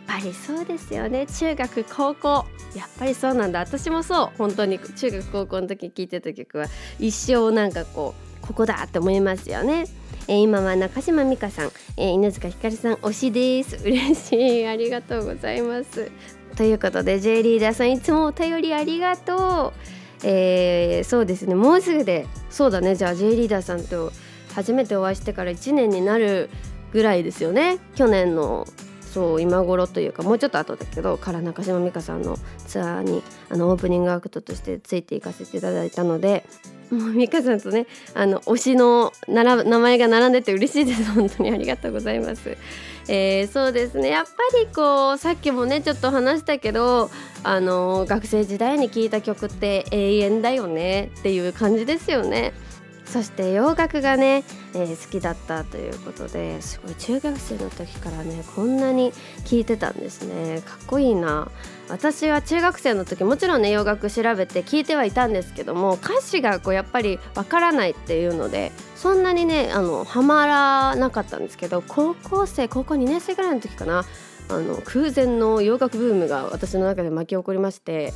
[0.07, 1.27] ぱりそうですよね。
[1.27, 2.45] 中学高校。
[2.75, 3.59] やっぱりそうなんだ。
[3.59, 4.29] 私もそう。
[4.37, 4.79] 本当に。
[4.79, 6.67] 中学高校の時聴いてた曲は。
[6.99, 9.85] 一生なんかこうここだって思いますよね。
[10.27, 13.77] えー、今は中島美香さん、えー、犬塚ひかりさん推しです。
[13.83, 14.67] 嬉しい。
[14.67, 16.11] ありがとうございます。
[16.59, 19.71] ということで J リーダーさんいつもお便りありがと
[20.21, 20.27] う。
[20.27, 21.55] えー、そうですね。
[21.55, 22.97] もうすぐでそうだね。
[22.97, 24.11] じゃあ J リーダーさんと
[24.53, 26.49] 初めてお会いしてから1年になる
[26.91, 27.77] ぐらいですよね。
[27.95, 28.67] 去年の
[28.99, 36.43] そう今頃というかもうちょっと後だけどから中島美嘉さんのツアーにあのオープニングアクトとしてついていかせていただいたので
[36.91, 39.43] もう美香さんとねあの推しの名
[39.79, 42.57] 前が並んでて嬉しいです本当にありがとうございます。
[43.11, 47.09] えー、そうですねやっぱりこうさっきもねちょっと話したけど
[47.43, 52.53] あの学生時代に聴いた曲って永遠だよねっていう感じですよね。
[53.05, 54.43] そして洋楽がね、
[54.75, 59.11] えー、好きだったということですごい中学生の時からねこんなに
[59.45, 61.49] 聴いてたんですねかっこいいな
[61.89, 74.05] 私は中学生の時もちろんね洋楽調べて聞いてはいたんですけども歌詞がこうやっぱりわからないっていうのでそんなにねあのハマらなかったんですけど高校生高校2年生ぐらいの時かな。
[74.51, 78.13] あの空前の洋楽ブームが私の中で巻き起こりまして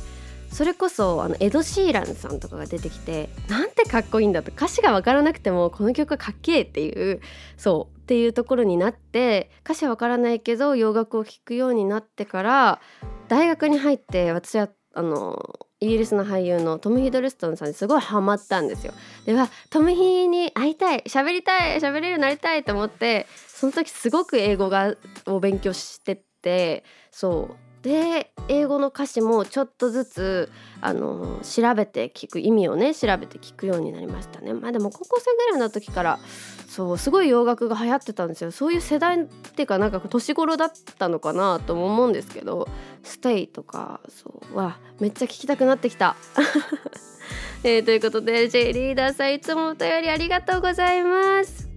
[0.54, 7.20] それこそあのエド・シーランさんとかが出てきてなんてかっこいいんだと歌詞が分からなくてもこの曲はかっけえっていう
[7.56, 12.80] そうっていうところになって歌詞は分からないけど洋楽を聴くようになってから
[13.26, 18.94] 大学に入って私はあのイギリスの俳優のトム・ヒドルストンさんにすごいハマったんですよ。
[19.26, 24.94] ではトム・ヒに会いたい喋りたい喋れるようになりたいと思ってその時すごく英語が
[25.26, 36.18] を勉強しててそうで英語の歌詞もちょっとずつあの調べて聞く意味をね調べて聞くようになりましたねまあでも高校生ぐらいの時から
[36.66, 42.66] そうすごい洋楽が流行ってたんですよそういう世代っていうかなんか年頃だったのかなとも思うんですけど
[43.04, 46.16] 「ステイとかそうわめっちゃ聞きたくなってきた。
[47.64, 51.68] えー、ということで J リーダーさんいつもお便りありがとうございます。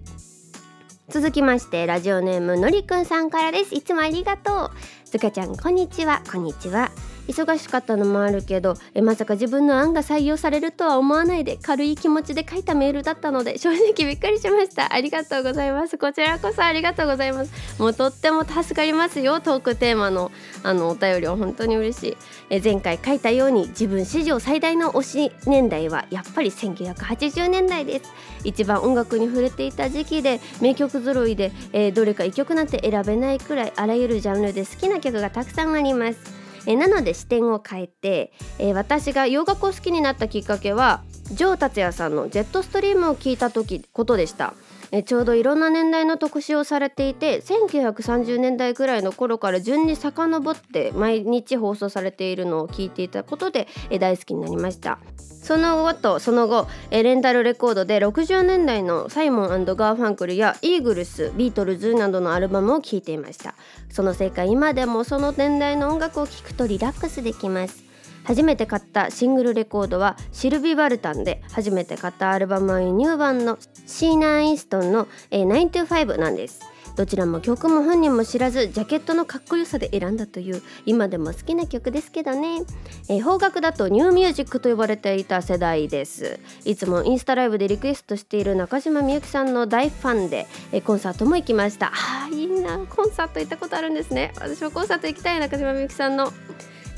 [1.08, 4.70] 続きましてラジオネームのりくんさんからですいつもありがとう
[5.08, 6.22] つかちゃんこんにちは。
[6.30, 6.90] こんにちは。
[7.28, 14.92] 忙しかったのもあるけどえまさか自分の案が採用されるとは思わないで軽い気持ちで書いたメールだったので正直びっくりしました。
[14.92, 15.98] ありがとうございます。
[15.98, 17.80] こちらこそありがとうございます。
[17.80, 19.40] もうとっても助かりますよ。
[19.40, 20.30] トークテーマの
[20.62, 22.16] あのお便りは本当に嬉しい。
[22.50, 28.12] え前回書いたように自分史上最大の推し年代はやっぱり1980年代です。
[28.44, 36.37] 一番音楽に触れていた時期で名曲揃いで、えー、どれか1曲なんて選べないくらいあらゆるジャンルで好きな曲がたくさんあります。
[36.68, 41.02] えなので視点を変えて、え私が洋楽を好きになったきっかけは
[41.32, 44.52] ジョー達也さんの「ジェットストリーム」を聞いた時ことでした。
[44.90, 54.98] えちょうどいろんな年代の特集をされていて1930年代ぐらいの頃から順に遡って毎日放送されているのを聞いていたことでえ大好きになりました。
[55.48, 63.54] その後とその後レンタルレコードで60年代のサイモンガーファンクルやイーグルスビートルズなどのアルバムを聴いていました。
[63.88, 67.87] そのせいか今でもその年代の音楽を聴くとリラックスできます。
[68.24, 76.60] 初めて買ったシングルレコードはシルビ・バルタンで初めて買ったアルバムはニュー版のシーナ・インストンの「925」なんです。
[76.98, 82.62] どちらも曲も本人も知らずジャケットのかっこよさで選んだという今でも好きな曲ですけどね、
[83.08, 86.40] えー、方角だとニューミュージックと呼ばれていた世代です。
[86.64, 91.92] いつもインスタライブでリクエストしている中島みゆきさんの大ファンで、えー、コンサートも行きました。
[91.94, 92.78] あーいいな。
[92.78, 94.32] コンサート行ったことあるんですね。
[94.34, 96.32] 私もコンサート行きたい中島みゆきさんの。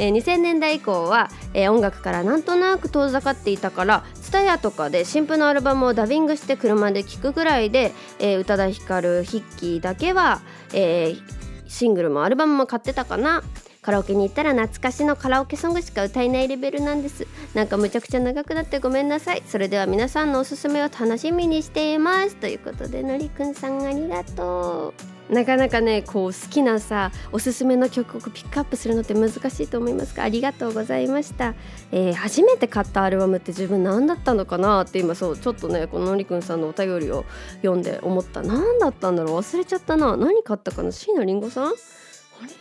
[0.01, 10.41] えー、2000年代以降は、えー、音楽からなんとなく遠ざかっていたから TSUTAYA とかで新譜のアルバムをダビングして車で聴くぐらいで、えー、宇多田ヒカルヒッキーだけは、
[10.73, 11.23] えー、
[11.69, 13.43] シングルもアルバムも買ってたかな。
[13.83, 17.27] カラオケに行ったら懐かしのカラオケソングしか歌えないレベルなんです。
[17.55, 19.43] なんかむちゃくちゃ長くなってごめんなさい。
[19.47, 22.37] それでは皆さんのおすすめを楽しみにしています。
[22.37, 25.10] ということでのりくんさんありがとう。
[25.31, 31.55] なかなかねこう好きなさおすすめの曲をピックアップするのって難しいと思いますがありがとうございました、
[31.93, 37.25] えー、初めて買ったアルバムって自分何だったのかなって今そうちょっとねこののりくんさんのお便りを
[37.63, 38.43] 読んで思った。
[38.43, 39.37] 何だったんだろう？
[39.37, 40.17] 忘れちゃったな。
[40.17, 40.91] 何買ったかな？
[40.91, 41.65] 椎名林檎さん？
[41.67, 41.71] あ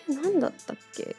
[0.09, 0.15] れ？
[0.15, 1.15] 何だったっけ？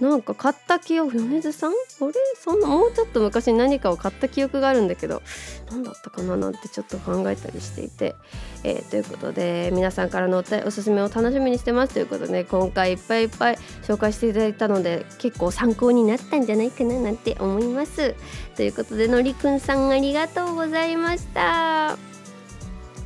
[0.00, 1.70] なんか買った記憶米津さん？
[1.70, 1.74] あ
[2.06, 5.22] れそんなもうちょっと昔何かを買った記憶があるんだけど
[5.70, 8.14] 何だったかななんてちょっと考えたりしていて、
[8.62, 18.14] えー、ということで皆さんからのおすすめを楽しみにしてますということで今回いっぱいいっぱい紹介していただいたので結構参考になったんじゃないかななんて思います。
[18.54, 21.96] ということでのりくんさんありがとうございました。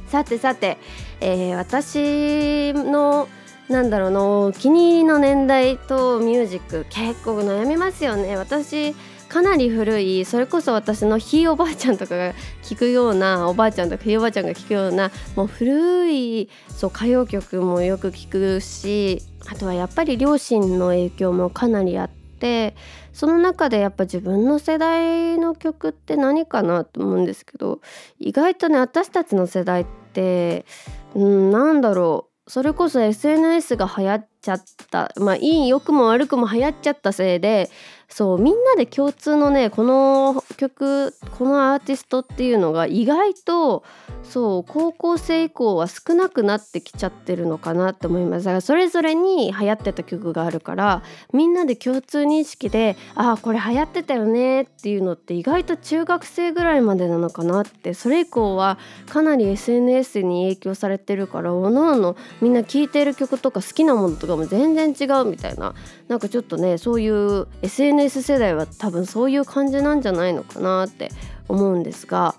[0.08, 0.76] さてさて、
[1.20, 3.28] えー、私の
[3.68, 8.36] なんだろうなお気に入りの年代とミュージック結構悩みますよね。
[8.36, 8.94] 私
[9.32, 22.76] かなり古いそれこそ私のひいおばあちゃんとかが聴くようなおばあちゃんとかひいおばあちゃんが聴くようなもう古いそう歌謡曲もよく聴くしあとはやっぱり両親の影響もかなりあって
[23.14, 27.80] その中でやっぱ自分の世代の曲って何かなと思うんですけど
[28.18, 30.66] 意外とね私たちの世代って
[31.14, 32.31] うんなんだろう。
[32.48, 35.12] それこそ SNS が流行っちゃった。
[35.16, 37.70] まあいい良くも悪くも流行っちゃったせいで
[38.12, 43.84] そうみんなで共通のねこの曲このアーティストっていうのが意外と
[44.22, 48.44] そう高校生以降は少なくなってきちゃってるのかなって思います。
[48.44, 65.74] だからそれぞれに流行ってた曲があるからみんなで共通認識でああこれ流行ってたよねっていうのって意外と中学生ぐらいまでなのかなってそれ以降はかなり SNS に影響されてるからおのおのみんな聴いてる曲とか好きなものとかも全然違うみたいな
[66.08, 71.10] なんかちょっとねそういう SNS 世代は多分そういう感じなんじゃないのかなって
[71.48, 72.34] 思うんですが。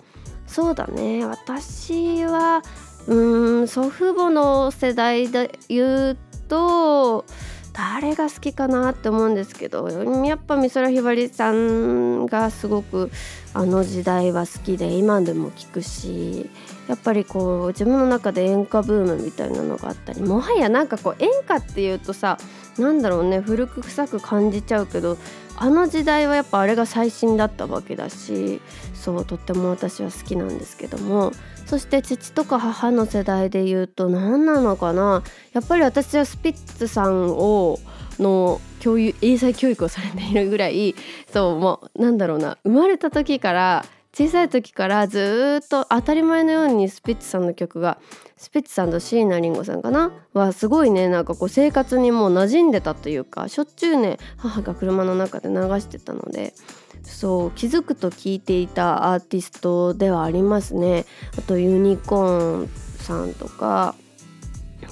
[0.45, 2.61] そうだね私は
[3.07, 7.25] うん祖父母の世代で言うと
[7.73, 9.89] 誰が好きかなって思うんですけど
[10.25, 13.09] やっぱ美空ひばりさんがすごく
[13.53, 16.49] あの時代は好きで今でも聴くし
[16.87, 22.37] やっぱりこう自分の中で演歌ブームみたいなのがあったりもはやなんかこう演歌っていうとさ
[22.77, 25.17] なんだろうね古く臭く感じちゃうけど
[25.55, 28.59] あの時代はやっぱあれが最新だったわけだし
[28.95, 31.31] そうとっても私は好きなんですけども
[31.67, 37.79] そして父とか母の世代で言うと何なのかなやっぱり私はスピッツさんを
[38.19, 40.95] の教育英才教育をされているぐらい
[41.31, 47.97] そうもうなんだろうな生まれた時から小さい時からずっと当たり前のようにスピッツさんの曲が
[48.37, 56.53] スピッツさんと椎名林檎さんかなはすごいねなんかこう生活にもう馴染んでたというかしょっちゅうね母が車の中で流してたので
[57.01, 61.05] そう気づくと聴いていたアーティストではありますね。
[61.37, 63.95] あとユニコーンさんとか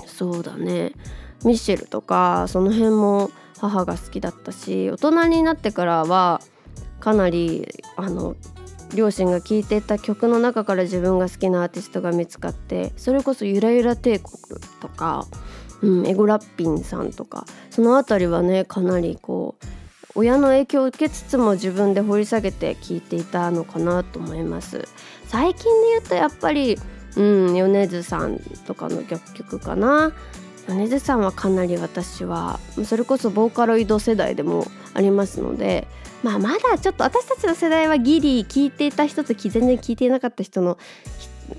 [0.07, 0.93] そうだね。
[1.45, 6.41] ミッシェルとかその辺も母が好きだったし大人になってからは
[6.99, 8.35] かなりあの
[8.93, 15.27] 両親が聴いていた曲の中から自分が好きなアーティストが見つかってそれこそ「ゆらゆら帝国」とか、
[15.81, 19.65] うん、エゴラッピンさんとかその辺りはねかなりこう
[20.13, 24.85] 親の影響を受けつつも自分で掘り下げて聴いていたのかなと思います。
[25.27, 26.77] 最近で言うとやっぱり
[27.15, 30.11] うん米津さんとかの楽曲かな。
[30.67, 35.87] 米津さんはかなり私はそれこそボーカロイド世代でもありますので
[36.23, 40.77] まあまだちょっと私たちの世代はギリ聞いていた人と全然聞いていなかった人の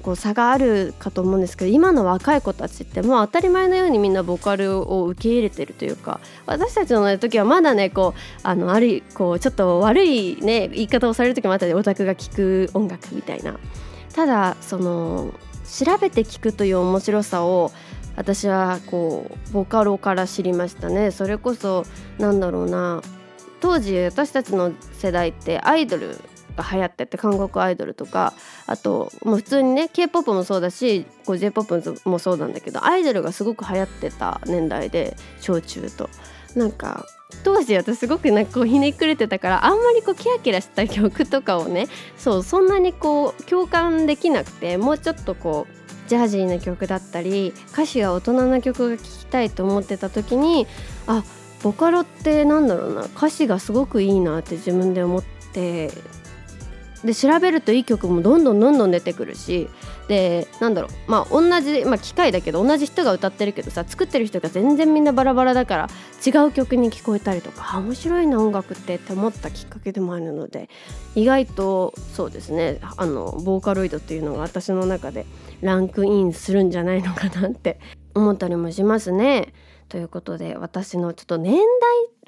[0.02, 13.58] こう差があるかと思うんですけど今の若い子たちってもう当たり前のようにみんなボーカルを受け入れてるというか私たちの時はまだねこうあのあるこうちょっと悪いね言い方をされる時もあったりオタクが聴く音楽みたいな。
[14.14, 15.32] ただその
[15.66, 17.72] 調べて聞くという面白さを
[18.22, 21.10] 私はこうボカロから知りましたね。
[21.10, 21.84] それこそ
[22.18, 23.02] なんだろうな
[23.60, 26.16] 当時私たちの世代ってアイドル
[26.56, 28.32] が流行ってて韓国アイドルとか
[28.66, 36.08] あともう普通にね k p o p もそうだし j p o p もそうなんだけどアイドルがすごく流行ってた年代で小中と。
[36.54, 37.06] なんか
[37.44, 45.81] 当時私すごくなんかこうひねくれてたからあんまりこうキラキラした曲とかをねそうそんなにこう共感できなくてもうちょっとこう
[46.12, 50.66] ジャージーな曲だったり歌詞が大人な曲が聴きたいと思ってた時に
[51.06, 51.24] あ
[51.62, 55.90] ボカロってなんだろうな歌詞がすごくいいなって自分で思って
[57.04, 59.68] で調べるといい曲もどんどんどんどん出てくるし
[60.08, 65.88] でなんだろうまあ同じ、まあ、機械だけど同じ人が歌ってるけどさ作ってる人が全然みんなバラバラだから
[66.24, 70.68] 違う曲に聞こえたりとか面白いな音楽ってって思ったきっかけでもあるので
[71.14, 75.26] 意外とそうですねあのボーカロイドっていうのが私の中で
[75.60, 77.78] ランクインするんじゃないのかなって
[78.14, 79.52] 思ったりもしますね。
[79.88, 81.62] ということで私のちょっと年代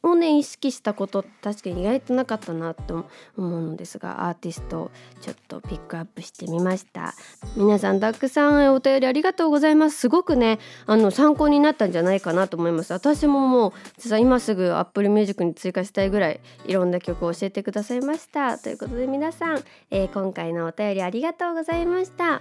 [0.05, 4.91] をね意識したこと確かに意外となかったなと思うのですがアーティストを
[5.21, 7.15] ちょっとピックアップしてみました。
[7.57, 9.97] 皆さんたくさんお便りありがとうございます。
[9.97, 12.93] すごくねあの参考になったんじゃないかなと思います。
[12.93, 18.59] 私ももう実は今すぐ Apple Music に追加したいぐらいいろんな曲を教えてくださいました。
[18.59, 22.41] ということで皆さん、えー、今回のお便りありがとうございました。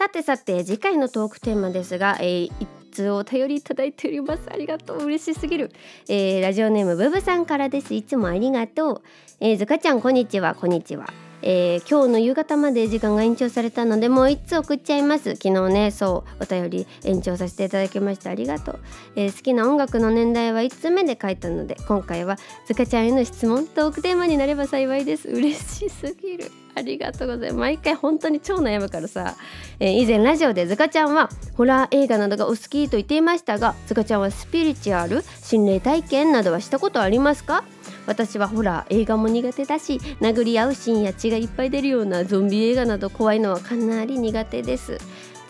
[0.00, 2.50] さてさて次回のトークテーマですが、えー、
[2.90, 4.48] 通お便りいただいております。
[4.50, 5.04] ありがとう。
[5.04, 5.70] 嬉しすぎる、
[6.08, 7.92] えー、ラジオネームブブさんからです。
[7.92, 9.02] いつもありがとう、
[9.40, 10.54] えー、ずかちゃんこんにちは。
[10.54, 11.12] こんにちは。
[11.42, 15.36] えー、今日の夕方まで時間が延長されたのでもう1つ送っちゃいます。
[15.36, 18.30] 昨日ねそうお便り延長させていただきました。
[18.30, 18.80] ありがとう、
[19.16, 25.28] えー、好きな音楽の年代は1つ目で書いたので今回はずかちゃんへの質問トークテーマになれば幸いです。
[25.28, 26.50] 嬉しすぎる。
[26.74, 27.60] ありがとうございます。
[27.60, 29.36] 毎回本当に超悩むからさ、
[29.78, 37.64] えー、以前ラジオでズカちゃんはホラー映画などがお好きと言っていましたがズカちゃんはスピリチュアル心霊体験などはしたことありますか？
[38.06, 44.98] 私はホラー映画も苦手だし殴り合うシーンや血がいっぱい出るようなゾンビ映画など怖いのはかなり苦手です。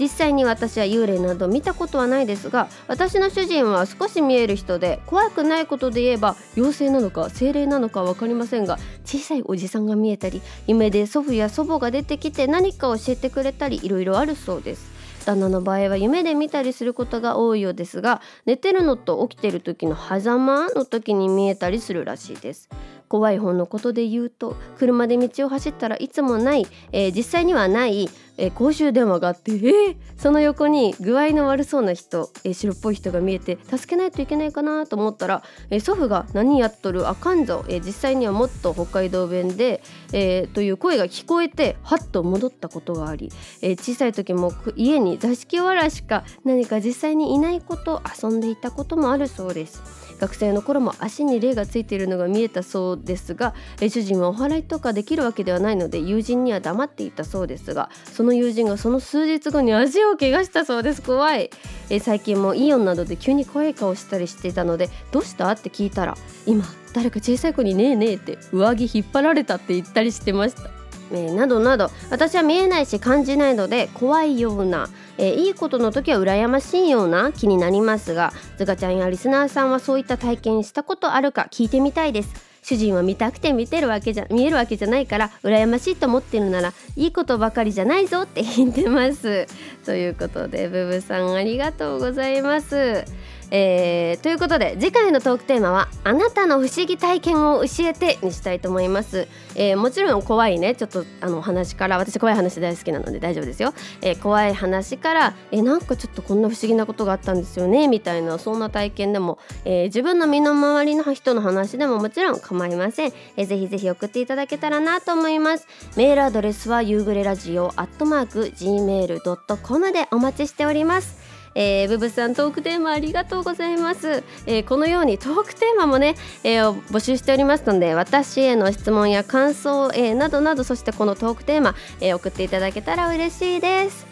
[0.00, 15.00] 実際に私は幽霊など見たことはないですが私の主人は少し見える人で怖くないことで言えば妖精なのか精霊なのか分かりませんが小さいおじさんが見えたり夢で祖父や祖母が出てきて何か教えてくれたりいろいろあるそうです。
[15.26, 22.68] 旦那の場合は夢で見たりすることが多いようですが寝てるのと起きてる時の狭間の時に見えたりするらしいです。
[23.10, 28.08] 怖い本のことで言うと車で道を走ったらいつもない、えー、実際にはない、
[28.38, 39.82] えー、公衆電話があって、えー、その横に具合の悪そうな人、えー、白っぽい人が見えて助けないといけないかなと思ったら、えー、祖父が何やっとるあかんぞ、えー、実際にはもっと北海道弁で、
[40.12, 49.99] えー、という声が聞こえてはっと戻ったことがあり、えー、小さい時も家に座敷わらしか何か実際にいないこと遊んでいたこともあるそうです。
[50.20, 61.02] 学生の頃も足に霊がついているのが見えたそうですが主人はお祓いとかできるわけではないので友人には黙っていたそうですがその友人がその数日後に足を怪我したそうです。
[61.02, 61.50] 怖い。
[61.88, 65.50] え最近もイオンなどで急に怖い顔したりしていたのでどうした？
[65.50, 66.16] って聞いたら
[66.46, 70.79] 今誰か小さい子にねえねえって上着引っ張られたって言ったりしてました。
[71.12, 74.88] えー、などなど私は見えないし感じないので怖いような
[75.20, 82.50] えー、いいことの時は羨ましいような気になりますがズガちゃんやリスナーさんはそういった体験したことあるか聞いてみたいです。
[82.62, 89.46] 主人は見たくて見てるわけじゃ見えるわけじゃないから羨ましいと思ってるならいいことばかりじゃないぞって言ってます。
[89.84, 93.04] ということでブブさんありがとうございます。
[93.50, 100.74] えー、ということで次回のトークテーマは「あなたの不思議体験を教えて」にしたいと思います、えー、もちろん怖いね。
[100.74, 115.66] ちょっとあの話から私怖い話大好きなので大丈夫ですよ、えー、怖い話から「えなんかちょっとこんな不思議なことがあったんですよね」みたいなそんな体験でも、え自分の身の回りの人の話でももちろん構いません、えー、ぜひぜひ送っていただけたらなと思います。
[115.96, 121.19] メールアドレスは夕暮れラジオアットマーク gmail.com でお待ちしております。
[121.54, 134.09] えー、ブブさんトークテーマありがとうございます、えー、このようにトークテーマもね、えー、募集しておりますので私への質問や感想、えー、などなどそしてこのトークテーマ、えー、送っていただけたら嬉しいです。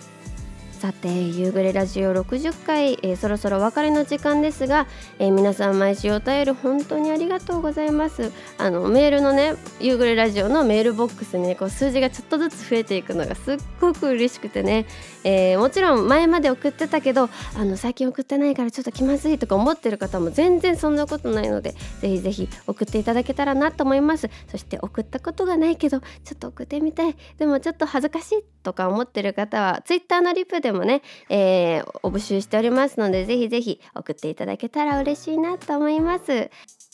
[0.79, 4.87] さて夕暮れラジオ60回、えー、そろそろお別れの時間ですが、
[5.19, 8.31] えー、皆さん毎週お便り本当にありがとうございます。
[8.59, 14.87] あのメールのね夕暮れラジオのメールボックスに、ね、こう数字がちょっとずつ増えていくのがすっごく嬉しくてね、
[15.25, 24.31] えー、もちろん前まで送ってたけどあの最近送ってないからちょっと気まずいとか思ってる方も全然そんなことないのでぜひぜひ送っていただけたらなと思います。
[24.49, 27.17] そして送ったことがないけどちょっと送ってみたい。
[27.37, 31.01] でもちょっと恥ずかしいとか思ってる方は Twitter のリプででもね、
[31.31, 36.51] えー、お募集しておりますのでぜひぜひ送っていただけたら嬉しいなと思います。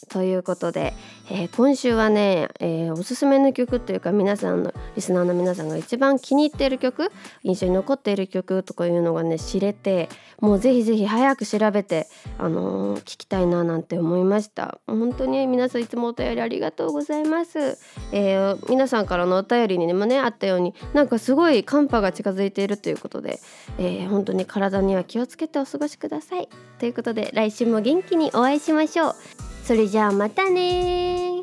[0.09, 0.95] ということで、
[1.31, 7.11] えー、今週はね、えー、おすすめの曲というか皆さんのリスナーの皆さんが一番気に入っている曲
[7.43, 10.09] 印象に残っている曲とかいうのがね知れて
[10.41, 14.79] もうぜひぜひ早く調べて、あのー、聞きたいななんて思いました。
[14.87, 17.79] 本当に皆さんいつもお便りありがとうございます、
[18.13, 23.41] えー、皆さんからのお便りにもねあったようになんかすごい寒波が近づいているということで、
[23.79, 26.49] え、本当に体には気をつけてお過ごしください。
[26.79, 29.54] ということで来週も元気にお会いしましょう。
[29.65, 31.43] それじゃあまたね